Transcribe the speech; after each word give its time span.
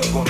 that 0.00 0.12
hot 0.12 0.29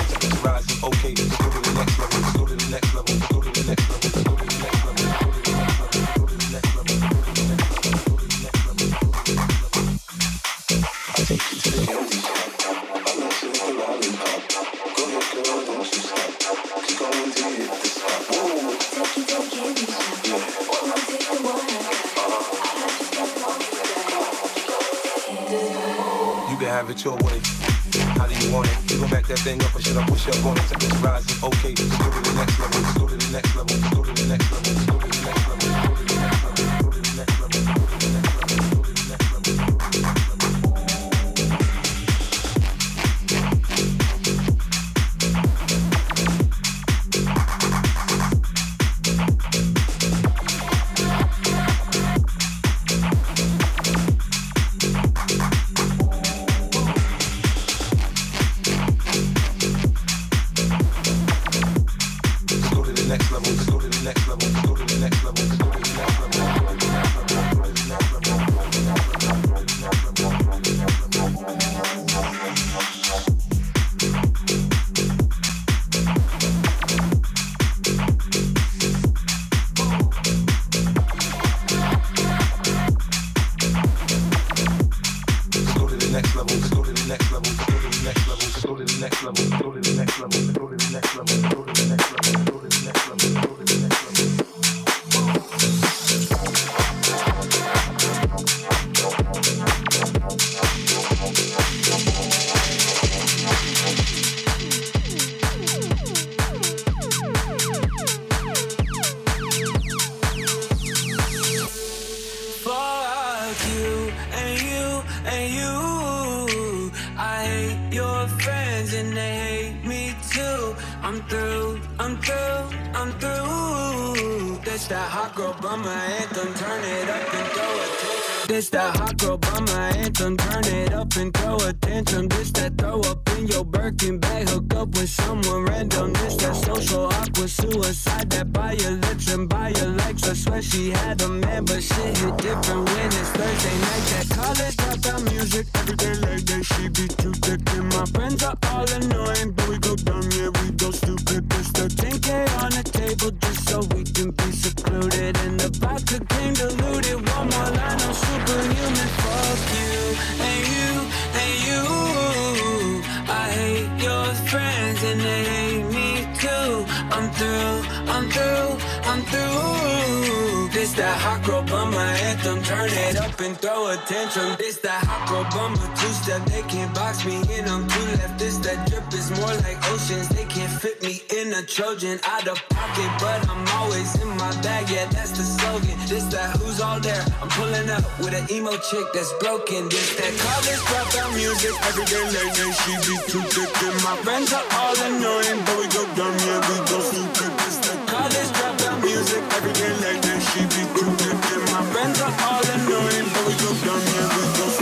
Trojan 181.81 182.19
out 182.29 182.47
of 182.47 182.61
pocket, 182.69 183.09
but 183.17 183.41
I'm 183.49 183.65
always 183.81 184.13
in 184.21 184.29
my 184.37 184.53
bag. 184.61 184.85
Yeah, 184.87 185.09
that's 185.09 185.33
the 185.33 185.41
slogan. 185.41 185.97
This 186.05 186.29
that 186.29 186.53
who's 186.61 186.79
all 186.79 186.99
there? 186.99 187.25
I'm 187.41 187.49
pulling 187.57 187.89
up 187.89 188.05
with 188.21 188.37
an 188.37 188.45
emo 188.53 188.77
chick 188.77 189.01
that's 189.15 189.33
broken. 189.41 189.89
This 189.89 190.13
that 190.13 190.29
college 190.45 190.77
dropout 190.85 191.33
music. 191.33 191.73
Every 191.89 192.05
day 192.05 192.21
late 192.21 192.53
night, 192.53 192.77
she 192.85 192.93
be 193.01 193.17
too 193.25 193.41
thick. 193.49 193.73
And 193.81 193.97
my 194.05 194.13
friends 194.21 194.53
are 194.53 194.61
all 194.77 194.93
annoying, 195.09 195.57
but 195.65 195.75
we 195.81 195.89
go 195.89 196.05
dumb, 196.13 196.37
yeah, 196.45 196.61
we 196.69 196.77
go 196.85 197.01
stupid. 197.01 197.49
This 197.65 197.77
that 197.89 197.97
college 198.05 198.51
dropout 198.53 199.01
music. 199.01 199.41
Every 199.57 199.73
day 199.73 199.89
late 200.05 200.21
night, 200.21 200.41
she 200.53 200.61
be 200.69 200.85
too 200.93 201.09
thick. 201.17 201.33
And 201.33 201.65
my 201.73 201.81
friends 201.89 202.21
are 202.21 202.35
all 202.45 202.61
annoying, 202.61 203.25
but 203.33 203.43
we 203.49 203.53
go 203.57 203.69
dumb, 203.81 204.05
yeah, 204.05 204.29
we 204.37 204.43
go 204.53 204.65
stupid. 204.69 204.80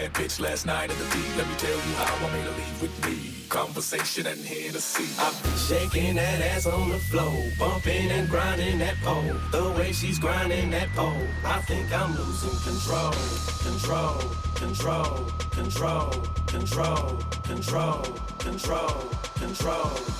bad 0.07 0.23
bitch 0.23 0.39
last 0.39 0.65
night 0.65 0.89
at 0.89 0.97
the 0.97 1.03
beat. 1.05 1.37
Let 1.37 1.47
me 1.47 1.55
tell 1.57 1.71
you 1.71 1.93
how 1.95 2.15
I 2.15 2.21
want 2.21 2.33
me 2.33 2.43
to 2.43 2.51
leave 2.51 2.81
with 2.81 3.05
me. 3.05 3.33
Conversation 3.49 4.27
and 4.27 4.43
Hennessy. 4.43 5.05
I've 5.21 5.41
been 5.43 5.57
shaking 5.57 6.15
that 6.15 6.41
ass 6.41 6.65
on 6.65 6.89
the 6.89 6.99
floor, 6.99 7.33
bumping 7.57 8.11
and 8.11 8.29
grinding 8.29 8.79
that 8.79 8.95
pole. 9.03 9.23
The 9.51 9.71
way 9.77 9.91
she's 9.91 10.19
grinding 10.19 10.71
that 10.71 10.89
pole, 10.89 11.27
I 11.45 11.61
think 11.61 11.91
I'm 11.93 12.15
losing 12.15 12.57
control, 12.69 13.13
control, 13.63 14.19
control, 14.55 15.25
control, 15.51 16.11
control, 16.47 17.17
control, 17.43 18.03
control, 18.39 18.99
control. 19.37 19.37
control. 19.39 20.16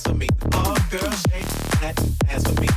ass 0.00 0.06
for 0.06 0.14
me. 0.14 0.28
All 0.52 0.76
girls 0.90 1.22
shake 1.30 1.44
that 1.80 2.00
ass 2.30 2.46
for 2.46 2.60
me. 2.60 2.68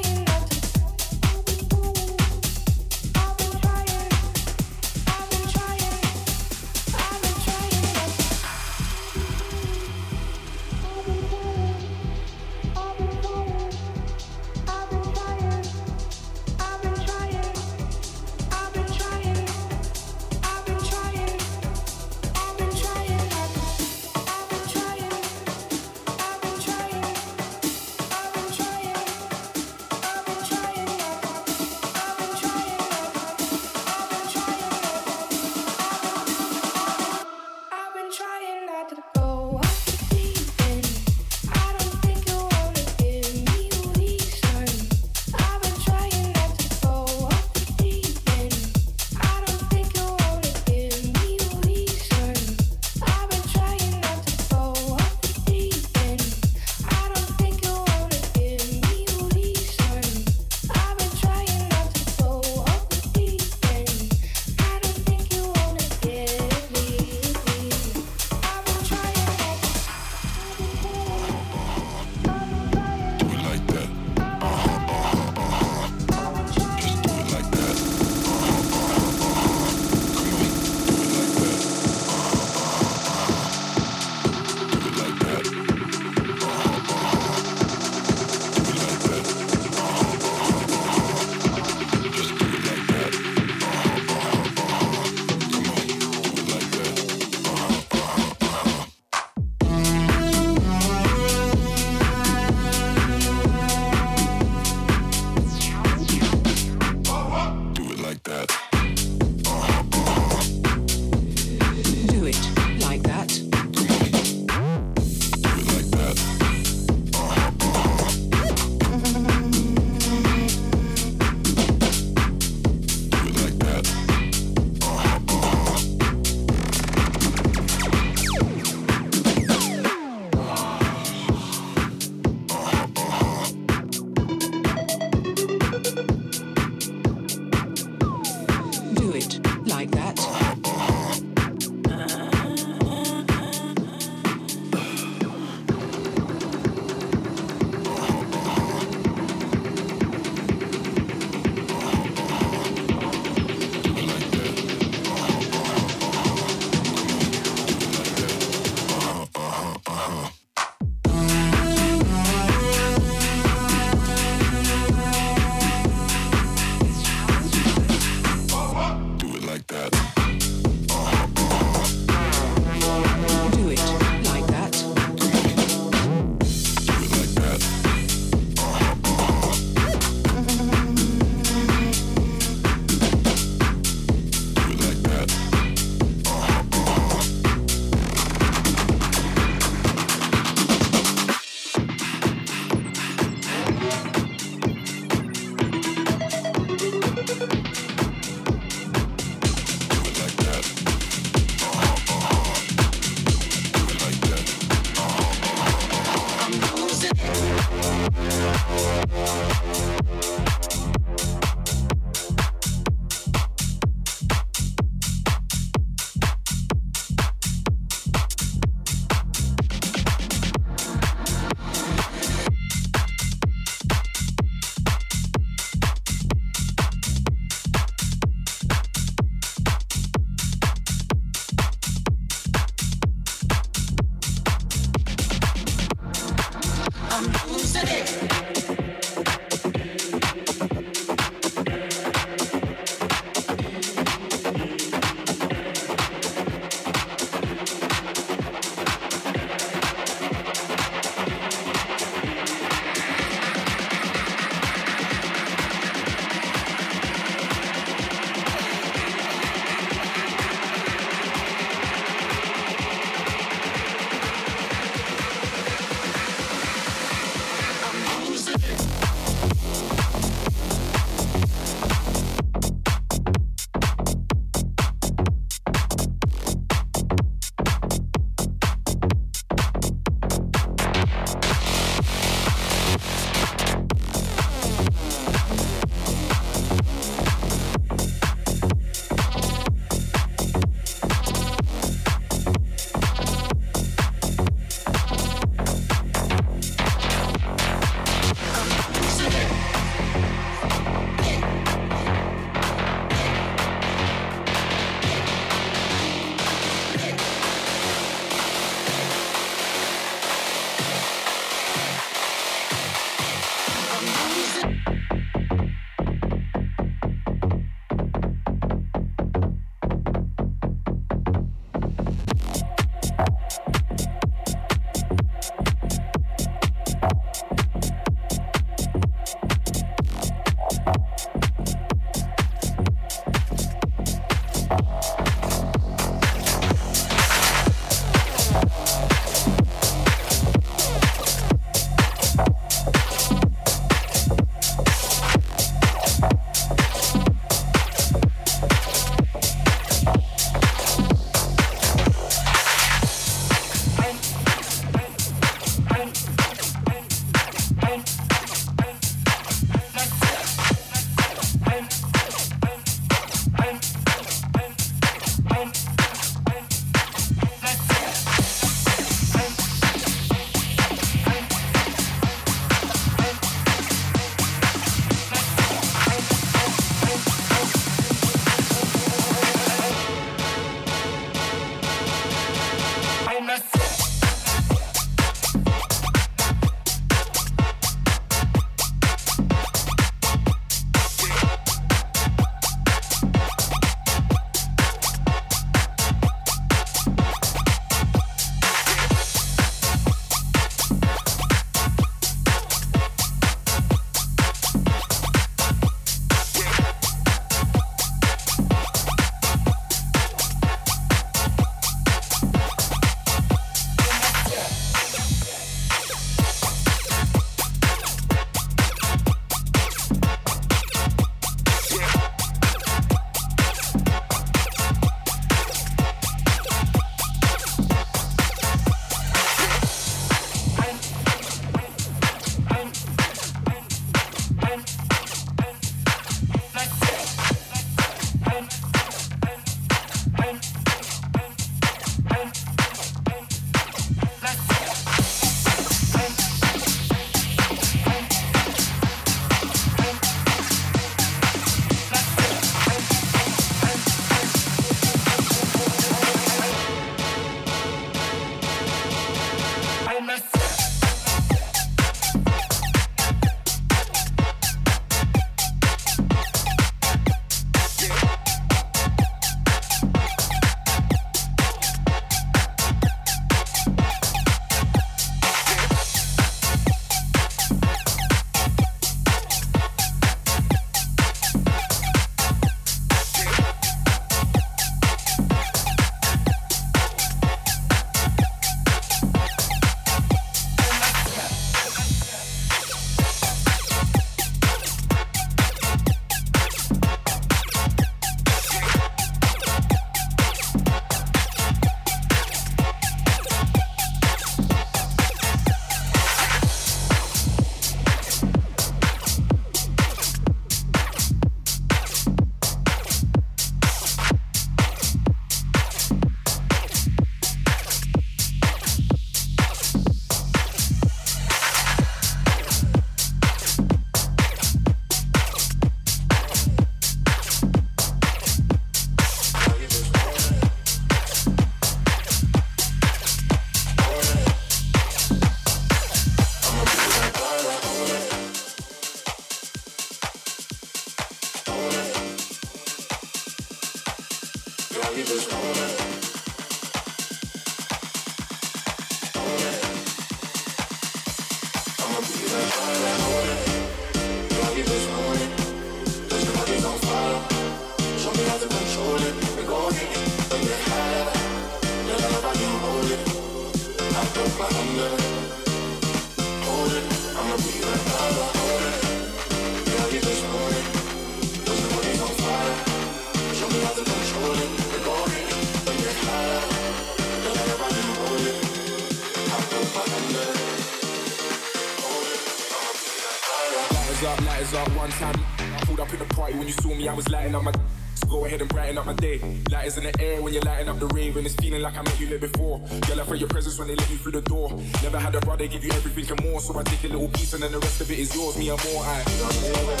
I 585.12 585.80
pulled 585.84 586.00
up 586.00 586.12
in 586.12 586.18
the 586.18 586.24
party 586.34 586.54
when 586.54 586.66
you 586.66 586.72
saw 586.72 586.88
me, 586.88 587.06
I 587.08 587.14
was 587.14 587.28
lighting 587.28 587.54
up 587.54 587.62
my. 587.62 587.72
So 588.14 588.26
go 588.28 588.44
ahead 588.44 588.60
and 588.60 588.68
brighten 588.70 588.98
up 588.98 589.06
my 589.06 589.12
day. 589.12 589.38
Light 589.70 589.86
is 589.86 589.98
in 589.98 590.04
the 590.04 590.20
air 590.20 590.40
when 590.42 590.52
you're 590.52 590.62
lighting 590.62 590.88
up 590.88 590.98
the 590.98 591.06
rave, 591.08 591.36
and 591.36 591.46
it's 591.46 591.54
feeling 591.54 591.82
like 591.82 591.96
I 591.96 592.02
met 592.02 592.18
you 592.18 592.26
there 592.26 592.38
before. 592.38 592.78
Girl, 593.06 593.20
I 593.20 593.24
felt 593.24 593.38
your 593.38 593.48
presence 593.48 593.78
when 593.78 593.88
they 593.88 593.94
let 593.94 594.10
you 594.10 594.16
through 594.16 594.32
the 594.32 594.40
door. 594.40 594.70
Never 595.02 595.18
had 595.18 595.34
a 595.34 595.40
brother 595.40 595.66
give 595.66 595.84
you 595.84 595.90
everything 595.92 596.36
and 596.36 596.50
more, 596.50 596.60
so 596.60 596.78
I 596.78 596.82
take 596.82 597.04
a 597.04 597.08
little 597.08 597.28
piece 597.28 597.52
and 597.52 597.62
then 597.62 597.72
the 597.72 597.78
rest 597.78 598.00
of 598.00 598.10
it 598.10 598.18
is 598.18 598.34
yours. 598.34 598.56
Me, 598.56 598.70
and 598.70 598.82
more. 598.84 599.04
I 599.04 599.22
don't 599.22 599.62
know 599.62 599.84
where 599.86 600.00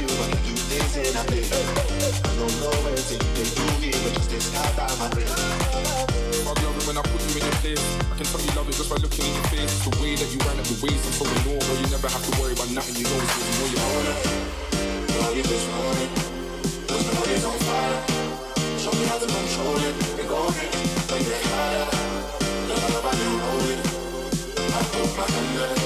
you, 0.00 0.06
but 0.06 0.48
you 0.48 0.56
things 0.56 0.96
in. 0.96 1.16
I 1.16 1.24
don't 2.36 2.60
know 2.60 2.70
to 2.70 3.80
me, 3.80 3.90
but 3.90 4.14
just 4.14 4.30
this 4.30 4.52
time 4.52 4.74
I'm 4.78 6.06
a 6.06 6.09
when 6.90 6.98
I 6.98 7.06
put 7.06 7.22
you 7.22 7.38
in 7.38 7.46
your 7.46 7.58
place. 7.62 7.86
I 8.10 8.18
can 8.18 8.26
tell 8.26 8.42
you 8.42 8.50
love 8.58 8.66
it 8.66 8.74
just 8.74 8.90
by 8.90 8.98
looking 8.98 9.22
in 9.22 9.34
your 9.38 9.46
face. 9.54 9.70
The 9.86 9.94
way 10.02 10.18
that 10.18 10.26
you 10.34 10.42
ran 10.42 10.58
at 10.58 10.66
the 10.66 10.74
ways 10.82 10.98
I'm 10.98 11.14
so 11.14 11.24
in 11.30 11.54
awe, 11.54 11.62
bro. 11.62 11.74
You 11.78 11.86
never 11.86 12.10
have 12.10 12.24
to 12.26 12.32
worry 12.42 12.50
about 12.50 12.66
nothing. 12.74 12.98
You 12.98 13.06
know 13.06 13.14
it's 13.14 13.30
you 13.38 13.54
know 13.62 13.68
you 13.70 13.78
want 13.78 14.10
it. 14.10 14.18
Know 15.14 15.30
you 15.38 15.44
just 15.46 15.66
want 15.70 16.02
it. 16.02 16.10
When 16.90 17.02
the 17.06 17.14
body's 17.14 17.46
on 17.46 17.58
fire, 17.62 17.98
show 18.82 18.90
me 18.98 19.06
how 19.06 19.22
to 19.22 19.28
control 19.30 19.78
it. 19.86 19.94
You're 20.18 20.30
going, 20.34 20.50
when 21.14 21.22
you're 21.30 21.42
higher, 21.46 21.86
love 22.74 23.06
I 23.06 23.12
do 23.22 23.28
hold 23.38 23.70
it. 23.70 23.80
I 24.58 24.80
put 24.90 25.10
my 25.14 25.26
hand 25.30 25.78
it. 25.78 25.79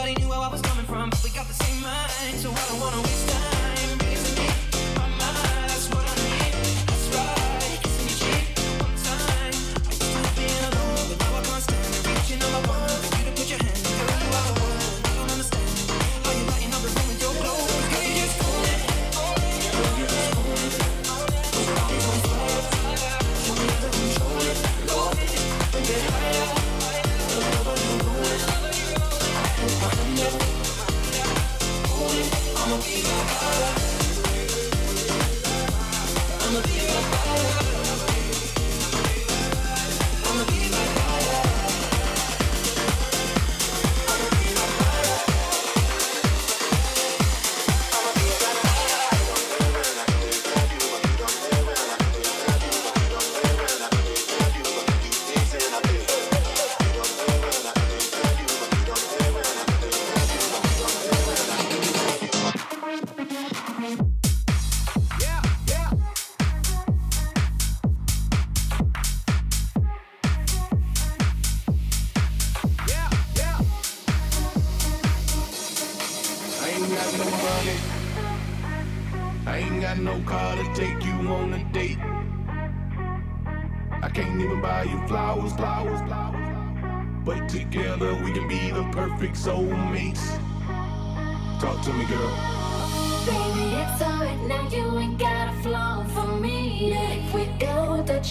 Everybody 0.00 0.24
knew 0.24 0.30
where 0.30 0.38
I 0.38 0.48
was 0.48 0.62
coming 0.62 0.86
from. 0.86 1.19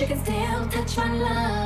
Chicken 0.09 0.25
still 0.25 0.67
touch 0.69 0.97
my 0.97 1.13
love 1.13 1.58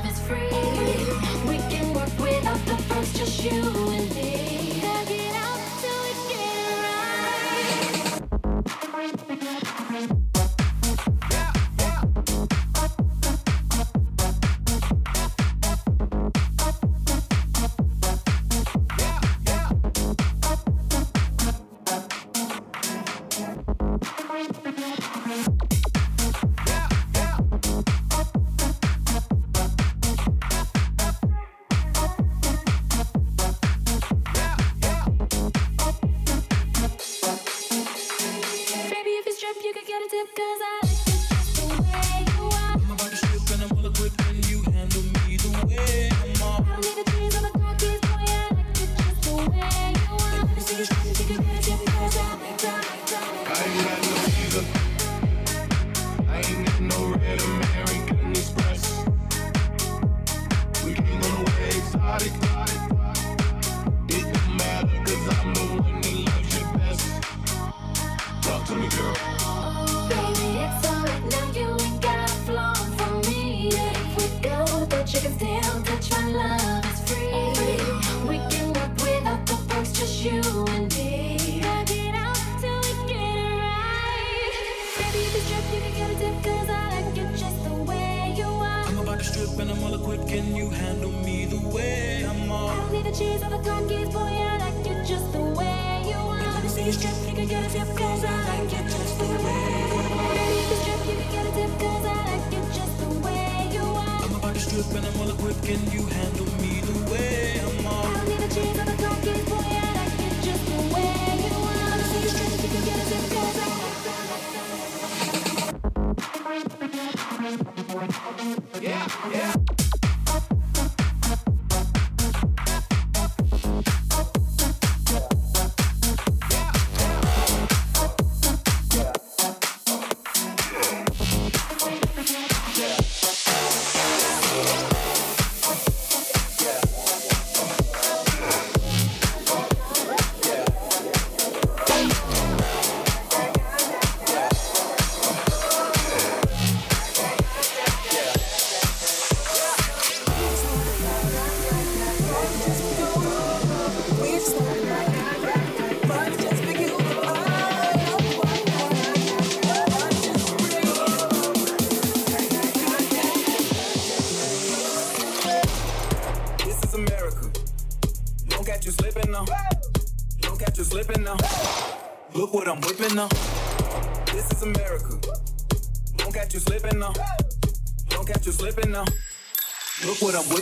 can 105.73 105.91
you 105.91 106.22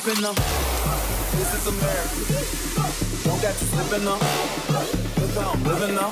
slipping 0.01 0.25
up. 0.25 0.35
This 0.35 1.53
is 1.53 1.67
America. 1.67 2.09
Don't 3.23 3.41
you 3.43 3.67
slipping 3.67 4.07
up. 4.07 4.19
Look 5.19 5.31
how 5.35 5.51
I'm 5.51 5.63
living 5.63 5.97
up. 5.97 6.11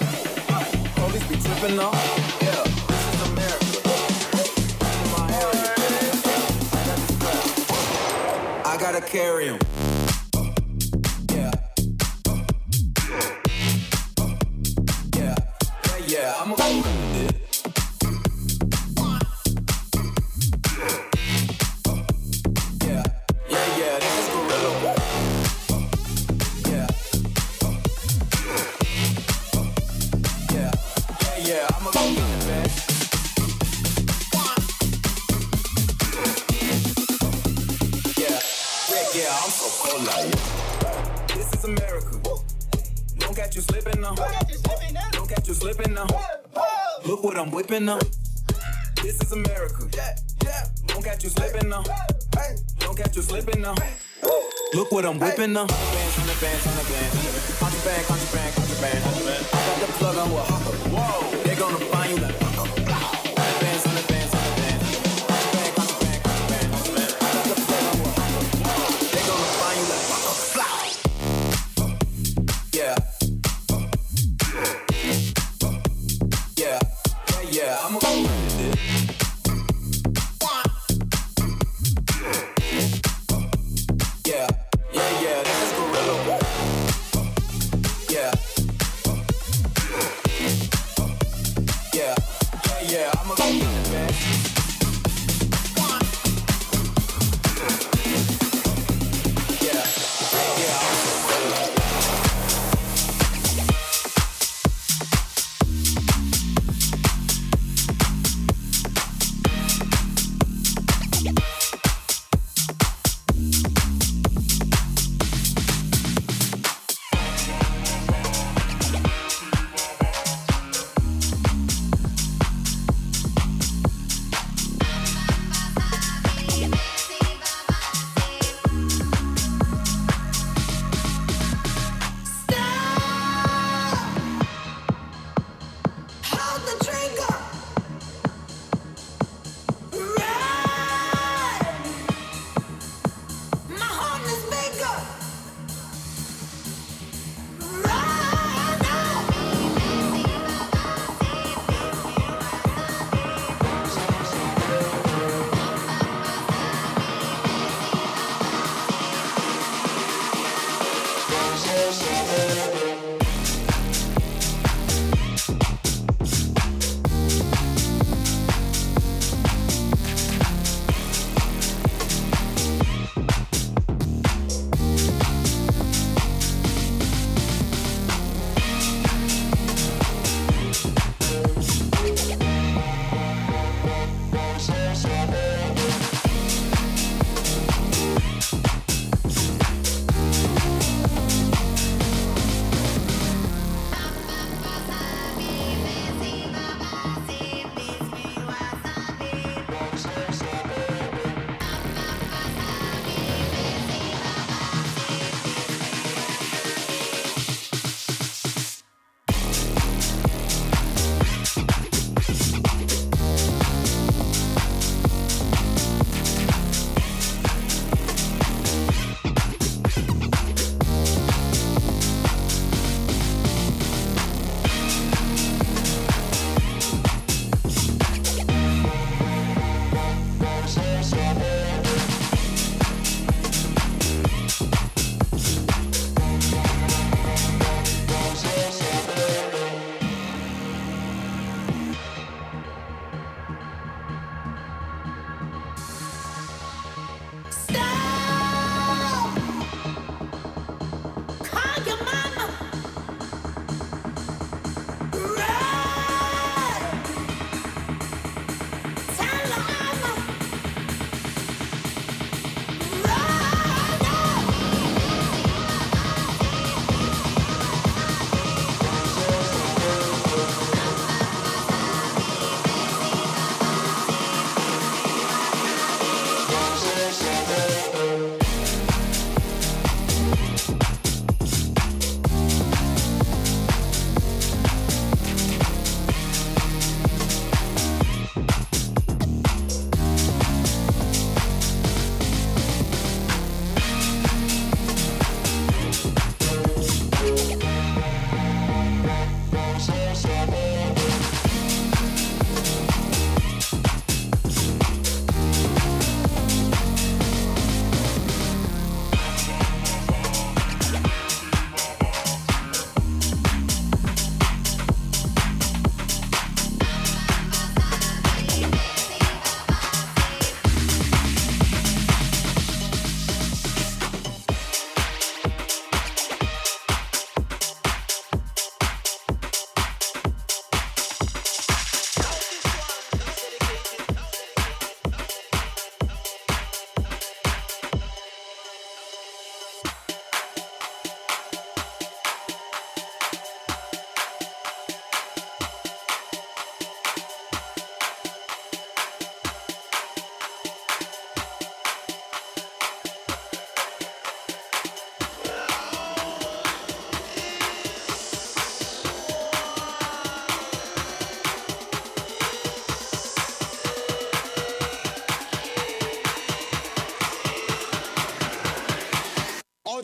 Police 0.95 1.27
be 1.27 1.35
tripping 1.37 1.79
up. 1.79 1.95
I 8.65 8.77
gotta 8.79 9.01
carry 9.01 9.47
him. 9.47 9.78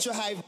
Ultra 0.08 0.22
high. 0.22 0.45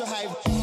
Ultra 0.00 0.06
high. 0.06 0.53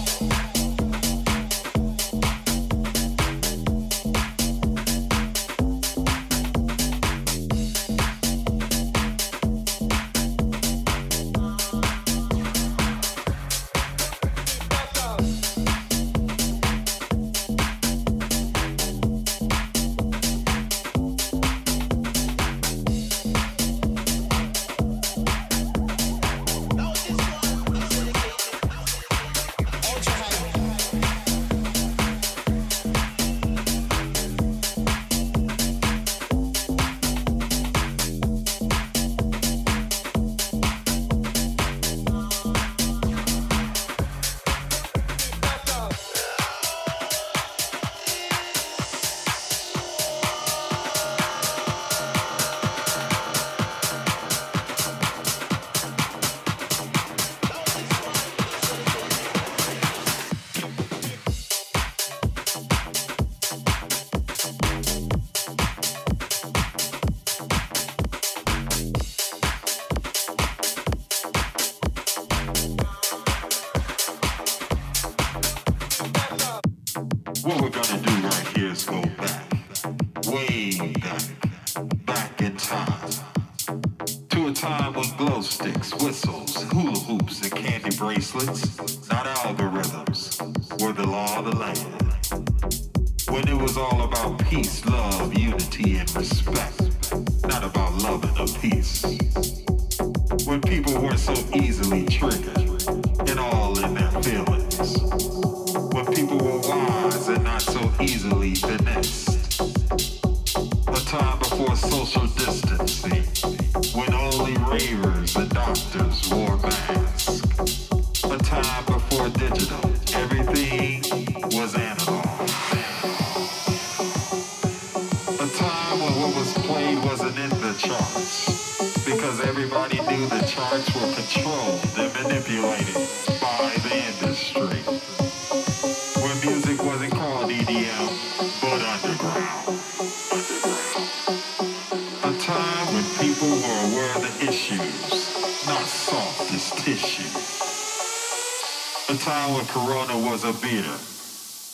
was 150.24 150.43
a 150.43 150.53
beer 150.61 150.84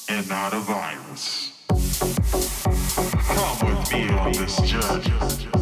and 0.10 0.28
not 0.30 0.54
a 0.54 0.60
virus. 0.60 1.52
Come 1.70 3.68
with 3.68 3.92
me 3.92 4.10
on 4.10 4.32
this 4.32 4.58
journey. 4.62 5.57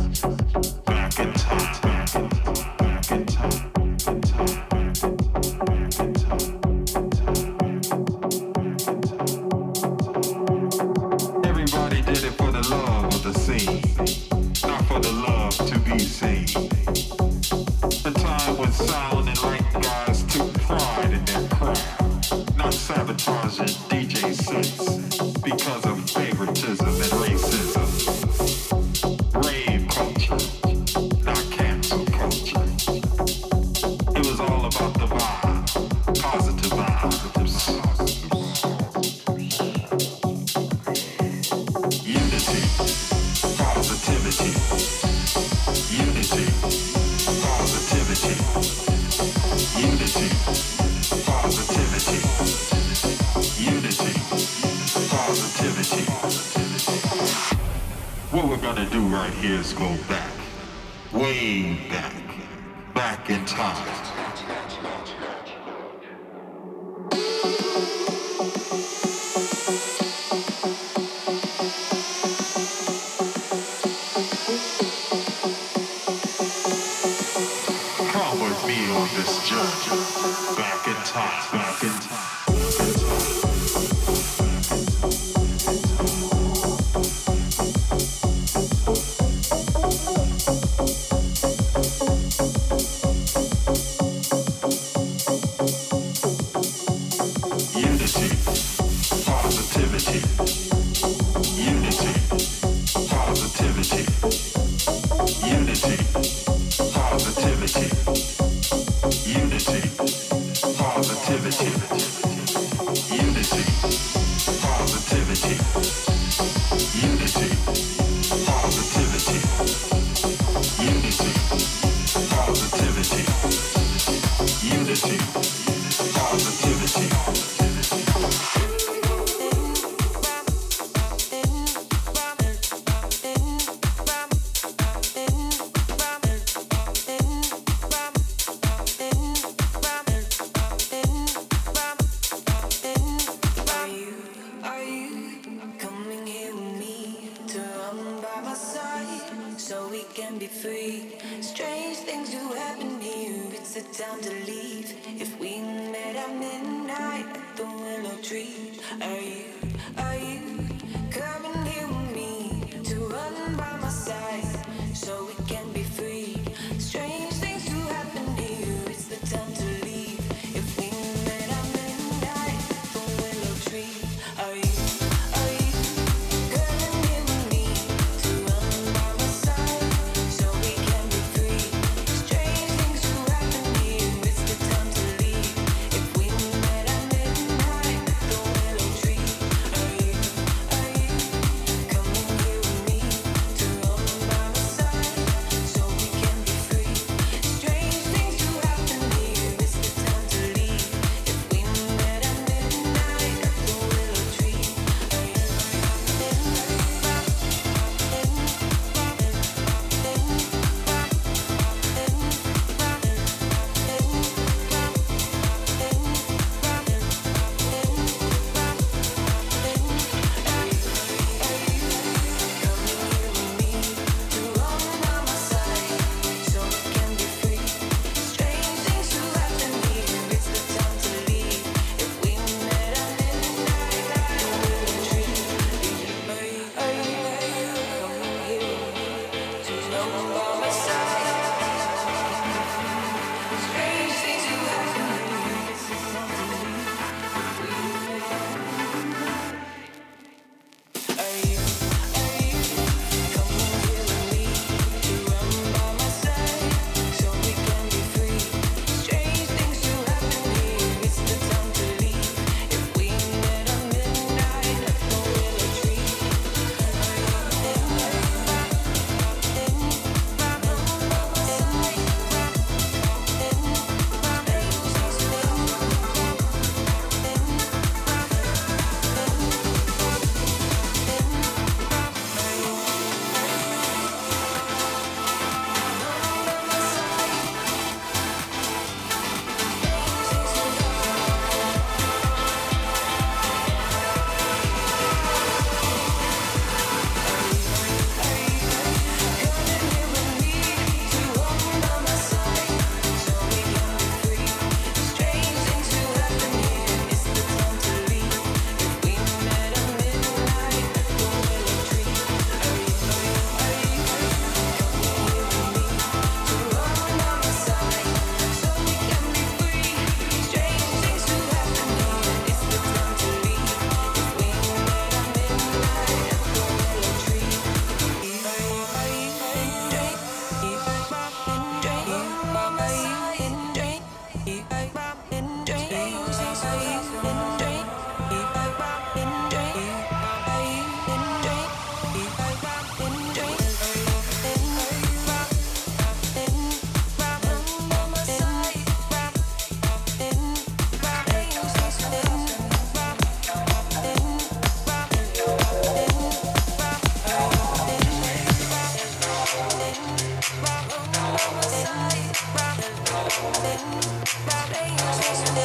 There 365.56 365.64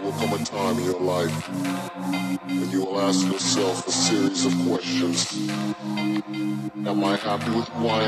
will 0.00 0.12
come 0.12 0.32
a 0.32 0.44
time 0.44 0.78
in 0.78 0.84
your 0.84 1.00
life 1.00 1.48
when 2.46 2.70
you 2.70 2.84
will 2.84 3.00
ask 3.00 3.26
yourself 3.26 3.88
a 3.88 3.90
series 3.90 4.46
of 4.46 4.52
questions. 4.68 5.50
Am 6.86 7.02
I 7.02 7.16
happy 7.16 7.50
with 7.50 7.68
who 7.70 7.88
I? 7.88 8.02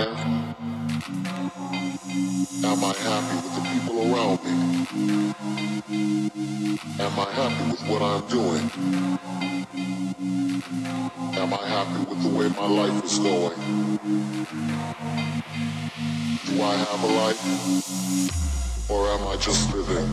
Am 2.62 2.85
I 2.85 2.95
happy 2.95 3.35
with 3.43 3.55
the 3.57 3.62
people 3.72 4.14
around 4.14 4.39
me? 4.45 5.68
Am 7.01 7.17
I 7.17 7.31
happy 7.31 7.71
with 7.71 7.83
what 7.89 8.03
I'm 8.03 8.27
doing? 8.27 8.71
Am 11.39 11.55
I 11.55 11.67
happy 11.69 12.05
with 12.11 12.23
the 12.25 12.29
way 12.29 12.49
my 12.49 12.67
life 12.67 13.05
is 13.05 13.19
going? 13.21 13.55
Do 16.45 16.61
I 16.61 16.75
have 16.75 17.05
a 17.05 17.07
life? 17.07 18.91
Or 18.91 19.07
am 19.11 19.29
I 19.29 19.37
just 19.37 19.73
living? 19.73 20.11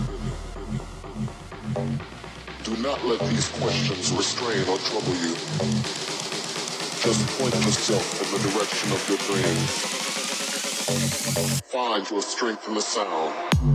Do 2.64 2.78
not 2.84 3.04
let 3.04 3.20
these 3.32 3.50
questions 3.50 4.12
restrain 4.12 4.62
or 4.70 4.78
trouble 4.78 5.16
you. 5.16 5.34
Just 7.02 7.26
point 7.40 7.56
yourself 7.66 8.22
in 8.22 8.32
the 8.32 8.40
direction 8.52 8.92
of 8.92 9.10
your 9.10 9.18
dreams. 9.26 9.72
Find 11.64 12.08
your 12.12 12.22
strength 12.22 12.68
in 12.68 12.76
the 12.76 12.82
sound. 12.82 13.74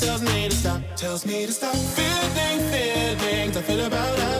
Tells 0.00 0.22
me 0.22 0.48
to 0.48 0.54
stop, 0.54 0.80
tells 0.96 1.26
me 1.26 1.46
to 1.46 1.52
stop. 1.52 1.74
Feeling 1.74 2.60
feelings 2.70 3.56
I 3.56 3.62
feel 3.62 3.86
about 3.86 4.18
us. 4.18 4.39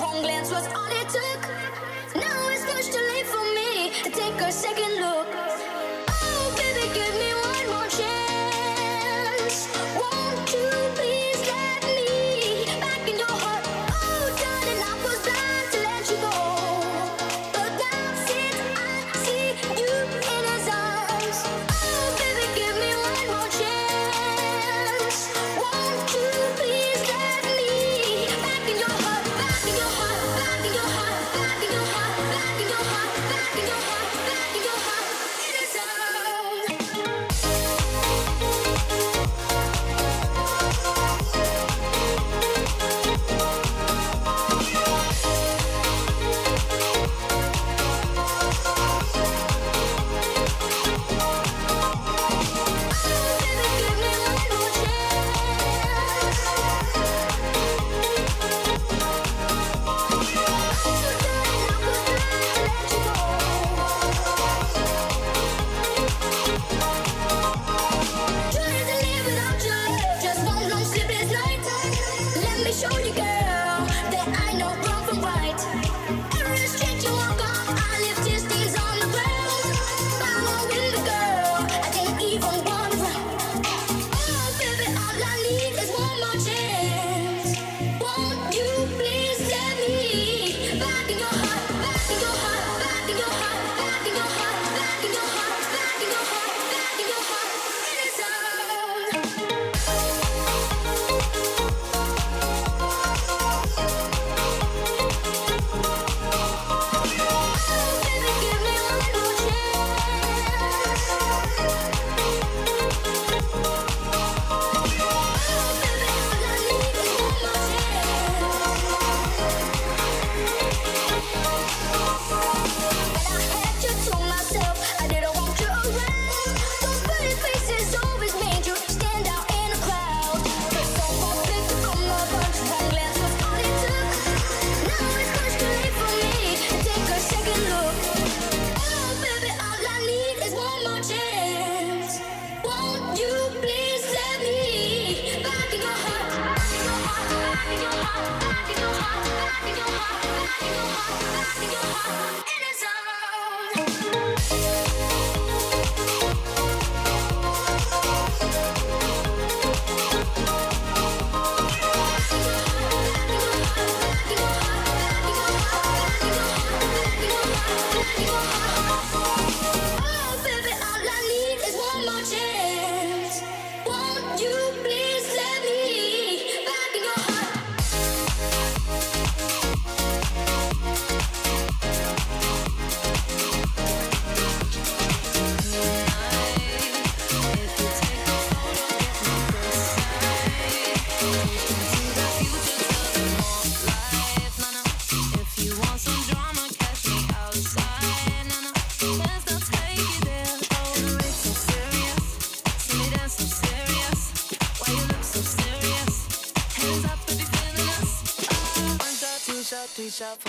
one 0.00 0.22
glance 0.22 0.50
was 0.50 0.66
all 0.74 0.90
it 1.00 1.08
took. 1.08 1.42
Now 2.16 2.48
it's 2.50 2.64
much 2.66 2.86
too 2.94 3.04
late 3.12 3.26
for 3.26 3.44
me 3.54 3.90
to 4.02 4.10
take 4.10 4.40
a 4.40 4.50
second. 4.50 4.93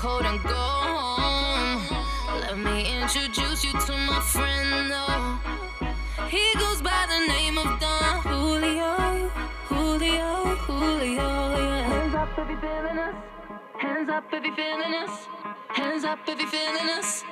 Coat 0.00 0.24
and 0.24 0.42
go 0.44 0.66
home? 0.96 1.84
Let 2.40 2.56
me 2.56 2.78
introduce 3.02 3.62
you 3.62 3.72
to 3.72 3.92
my 4.10 4.20
friend, 4.32 4.90
though. 4.90 6.26
He 6.28 6.44
goes 6.54 6.80
by 6.80 7.02
the 7.12 7.20
name 7.28 7.58
of 7.58 7.68
Don 7.78 8.22
Julio, 8.22 9.28
Julio, 9.68 10.56
Julio. 10.66 11.28
Yeah. 11.58 11.88
Hands 11.92 12.14
up 12.14 12.38
if 12.38 12.48
you 12.48 12.58
feeling 12.64 12.98
us. 12.98 13.14
Hands 13.78 14.08
up 14.08 14.32
if 14.32 14.44
you 14.46 14.54
feeling 14.56 14.94
us. 15.04 15.14
Hands 15.68 16.04
up 16.04 16.28
if 16.28 16.40
you 16.40 16.48
feeling 16.48 16.88
us. 16.98 17.22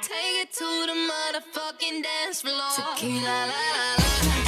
Take 0.00 0.36
it 0.44 0.50
to 0.60 0.68
the 0.90 0.96
motherfucking 1.10 2.02
dance 2.08 2.40
floor. 2.40 2.72
Tequila, 2.74 3.36
la, 3.52 3.64
la, 3.76 3.96
la. 3.98 4.47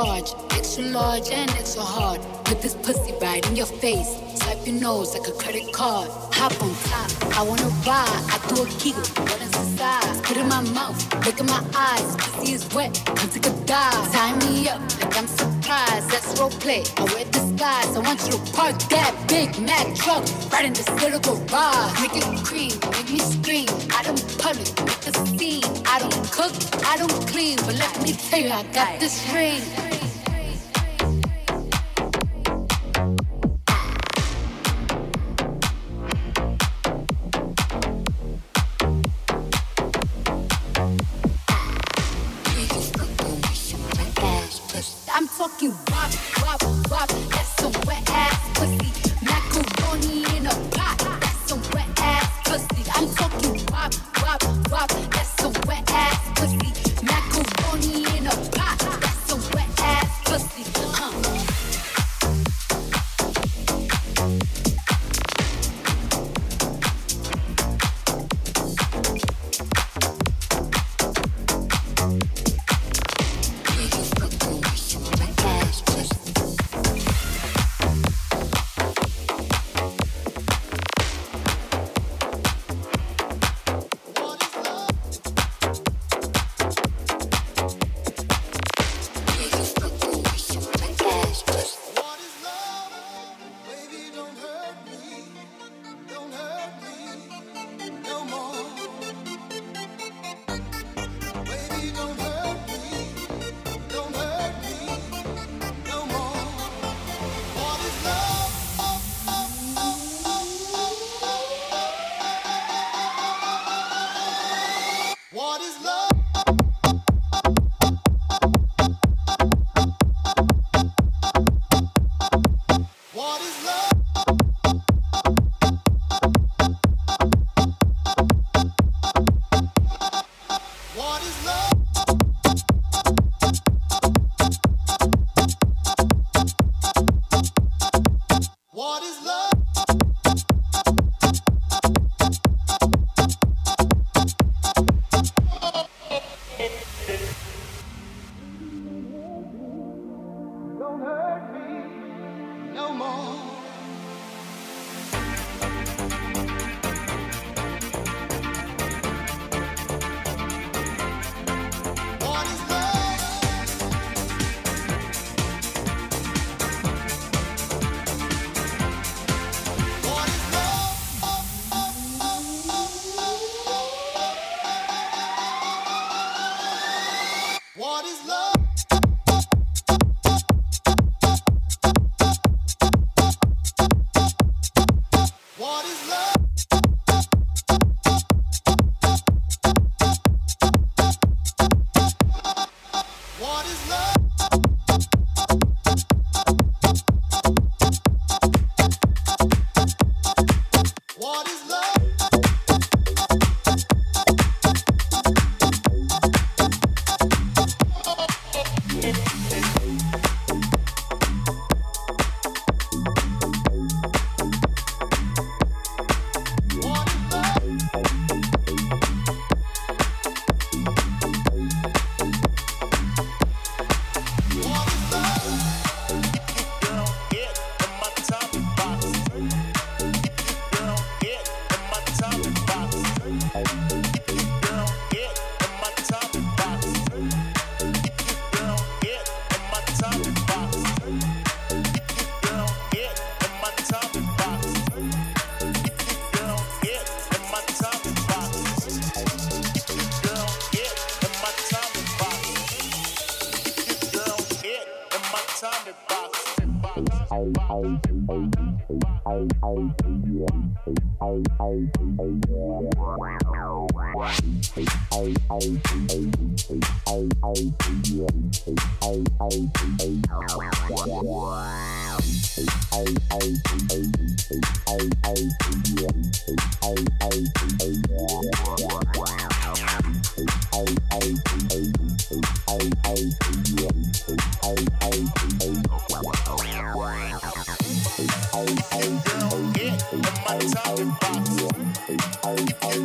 Charge. 0.00 0.32
Extra 0.52 0.84
large 0.84 1.28
and 1.30 1.50
extra 1.50 1.82
hard. 1.82 2.22
Put 2.46 2.62
this 2.62 2.74
pussy 2.74 3.12
right 3.20 3.46
in 3.48 3.54
your 3.54 3.66
face. 3.66 4.16
Swipe 4.36 4.66
your 4.66 4.80
nose 4.80 5.12
like 5.12 5.28
a 5.28 5.32
credit 5.32 5.74
card. 5.74 6.08
Hop 6.32 6.52
on 6.62 6.72
top, 6.88 7.10
I 7.36 7.42
wanna 7.42 7.68
ride. 7.84 8.22
I 8.32 8.40
do 8.48 8.62
a 8.62 8.66
kegel, 8.80 9.02
what 9.28 9.42
is 9.42 9.50
the 9.50 9.66
size? 9.76 10.16
Spit 10.24 10.38
in 10.38 10.48
my 10.48 10.62
mouth, 10.72 10.96
look 11.26 11.38
in 11.38 11.44
my 11.44 11.62
eyes. 11.76 12.16
Pussy 12.16 12.52
is 12.54 12.64
wet, 12.74 12.98
come 13.04 13.28
take 13.28 13.44
a 13.44 13.50
dive. 13.66 14.10
Tie 14.10 14.36
me 14.46 14.70
up 14.70 14.80
like 15.02 15.18
I'm 15.18 15.26
surprised. 15.26 16.08
That's 16.10 16.40
role 16.40 16.48
play. 16.48 16.82
I 16.96 17.04
wear 17.12 17.26
disguise. 17.26 17.94
I 17.94 18.00
want 18.00 18.24
you 18.24 18.32
to 18.38 18.52
park 18.52 18.78
that 18.88 19.12
Big 19.28 19.50
Mack 19.60 19.94
truck 19.96 20.24
right 20.50 20.64
in 20.64 20.72
this 20.72 20.88
little 21.02 21.20
garage. 21.20 22.00
Make 22.00 22.16
it 22.16 22.24
cream, 22.48 22.72
make 22.96 23.10
me 23.12 23.18
scream. 23.18 23.68
I 23.92 24.02
don't 24.02 24.22
public, 24.38 24.72
make 24.80 25.04
a 25.10 25.12
scene. 25.26 25.64
I 25.84 25.98
don't 25.98 26.24
cook, 26.32 26.54
I 26.86 26.96
don't 26.96 27.28
clean, 27.28 27.56
but 27.66 27.74
let 27.76 28.02
me 28.02 28.12
tell 28.14 28.40
you, 28.40 28.50
I 28.50 28.62
got 28.72 28.98
this 28.98 29.28
ring. 29.34 29.60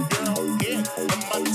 Girl, 0.10 0.58
get 0.58 0.84
the 0.96 1.28
money. 1.30 1.55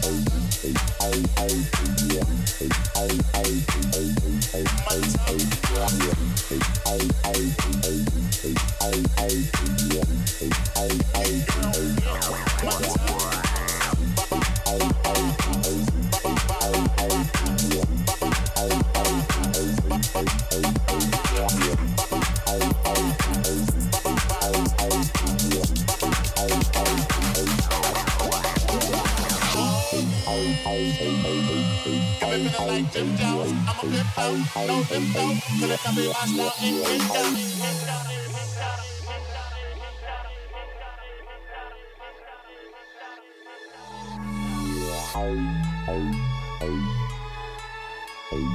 lentão, 34.29 34.85
tão 34.85 34.99
lentão, 34.99 35.37
que 35.39 35.63
ele 35.63 35.77
também 35.77 36.09
basta 36.09 36.65
inventar. 36.65 37.61
Hey, 45.13 45.27
hey, 45.87 46.07
hey, 46.59 46.81
hey, 48.21 48.45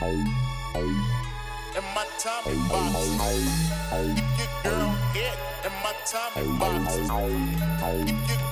hey, 0.00 0.24
hey. 0.74 1.23
In 1.76 1.82
my 1.92 2.06
Tommy 2.20 2.54
box. 2.68 2.94
Your 3.90 4.52
girl 4.62 4.94
hit 5.12 5.38
in 5.64 5.74
my 5.82 5.92
Tommy 6.06 6.46
box. 6.56 6.96
Your 6.96 7.28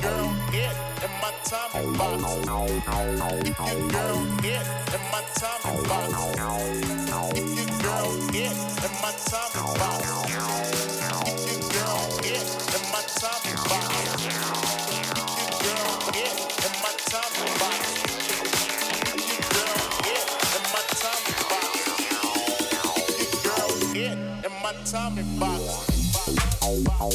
girl 0.02 0.30
hit 0.50 0.76
in 1.04 1.12
my 1.22 1.30
Tommy 1.44 1.82
box. 1.96 2.18
Your 2.46 2.66
girl 3.92 4.22
hit 4.42 4.66
in 4.92 5.02
my 5.12 5.22
Tommy 5.38 5.86
box. 5.86 6.06
Your 7.38 7.66
girl 7.78 8.10
hit 8.32 8.56
in 8.82 8.94
my 9.00 9.12
Tommy 9.30 9.62
box. 9.78 10.02
Your 10.32 10.50
girl 11.70 12.08
hit 12.22 12.46
in 12.74 12.84
my 12.90 13.02
Tommy 13.20 13.51
Tommy 24.84 25.22
box. 25.38 25.92
I 26.62 27.12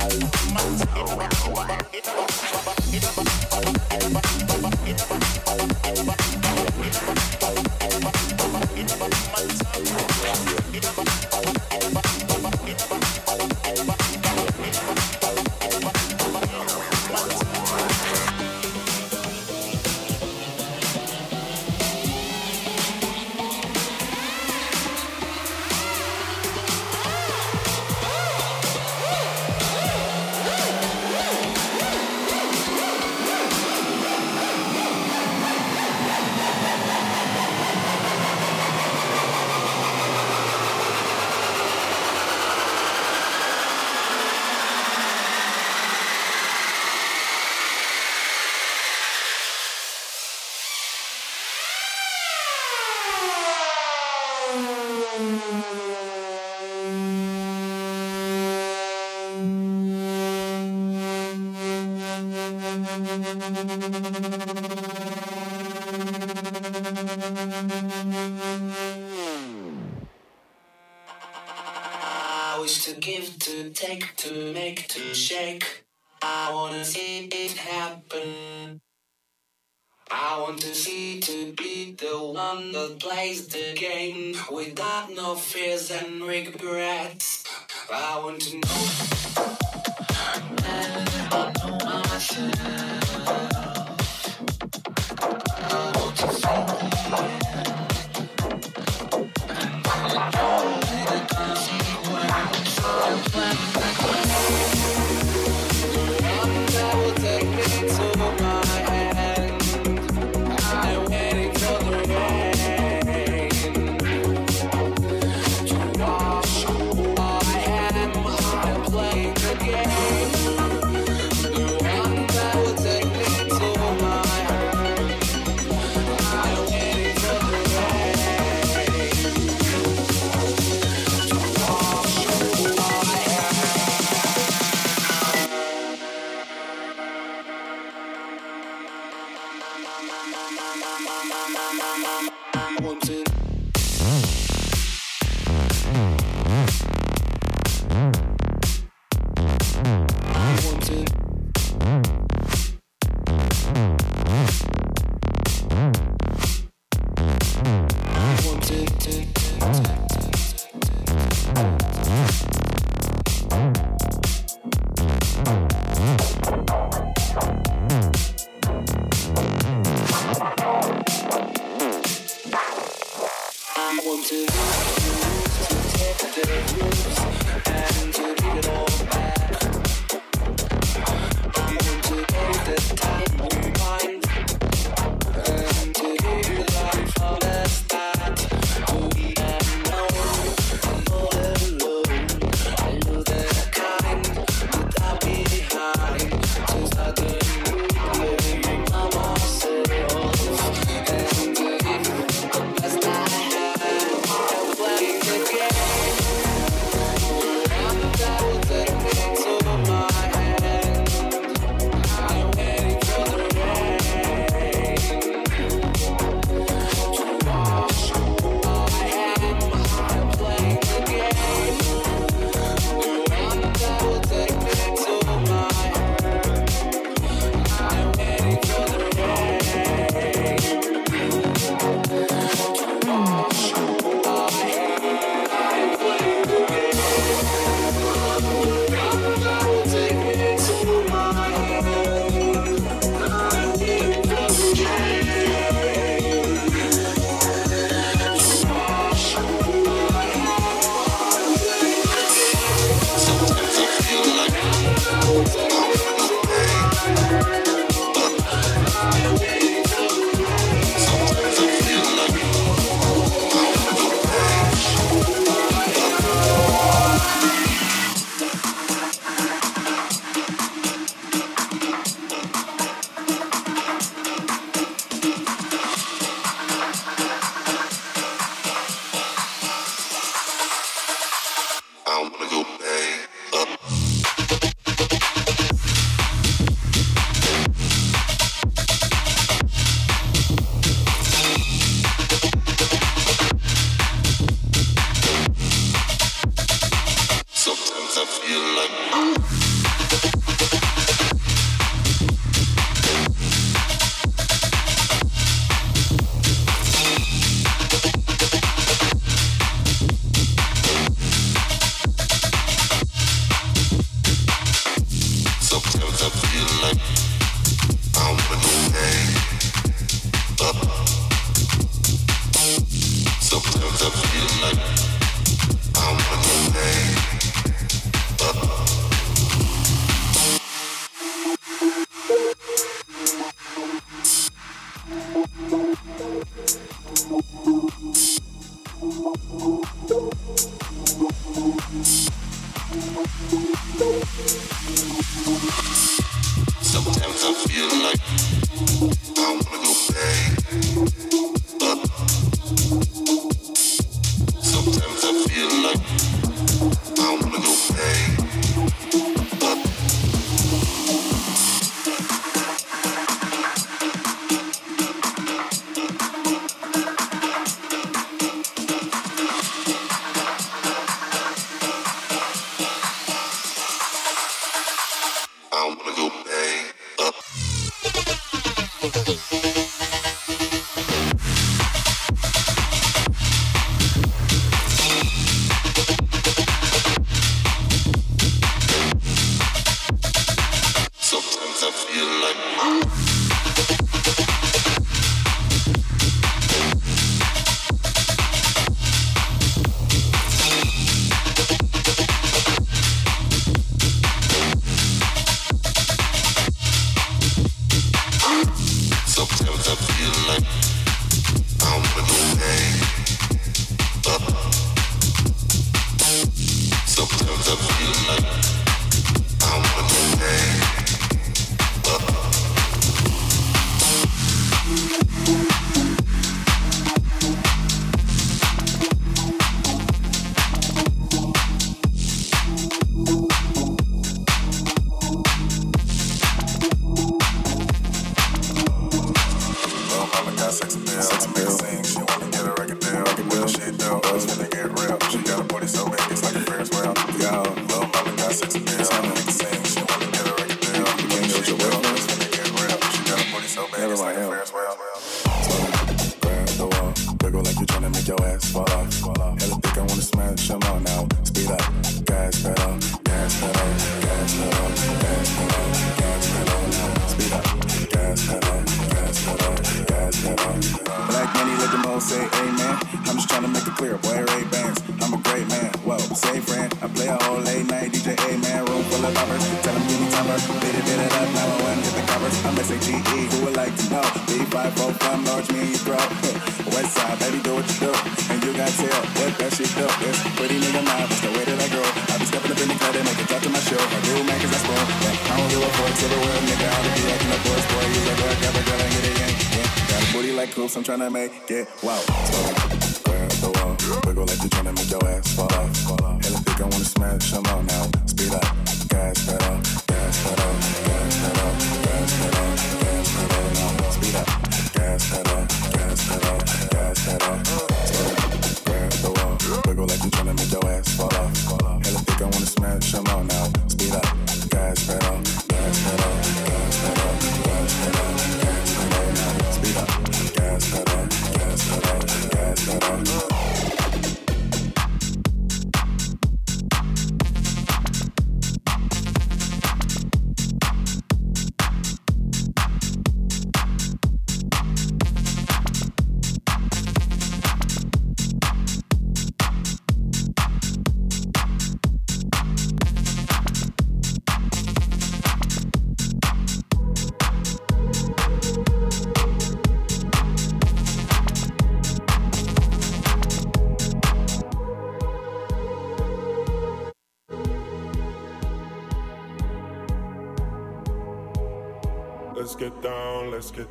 Bye. 0.00 0.30
To 73.50 73.70
take, 73.70 74.14
to 74.16 74.52
make, 74.52 74.86
to 74.86 75.12
shake. 75.12 75.84
I 76.22 76.52
wanna 76.54 76.84
see 76.84 77.24
it 77.24 77.52
happen. 77.52 78.80
I 80.08 80.40
want 80.40 80.60
to 80.60 80.72
see 80.72 81.20
to 81.20 81.52
be 81.52 81.92
the 81.92 82.16
one 82.18 82.70
that 82.72 82.98
plays 83.00 83.48
the 83.48 83.74
game 83.74 84.36
without 84.52 85.10
no 85.12 85.34
fears 85.34 85.90
and 85.90 86.22
regrets. 86.22 87.44
I 87.92 88.20
want 88.22 88.40
to 88.42 88.56
know 88.58 89.39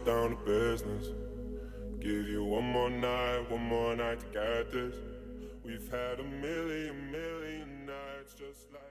down, 0.09 0.31
to 0.31 0.35
business. 0.43 1.05
Give 1.99 2.27
you 2.27 2.43
one 2.43 2.63
more 2.63 2.89
night, 2.89 3.51
one 3.51 3.61
more 3.61 3.95
night 3.95 4.19
to 4.19 4.25
get 4.33 4.71
this. 4.71 4.95
We've 5.63 5.87
had 5.91 6.19
a 6.19 6.23
million, 6.23 7.11
million 7.11 7.85
nights 7.85 8.33
just 8.33 8.71
like 8.71 8.88